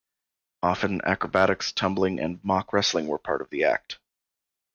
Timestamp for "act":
3.65-3.99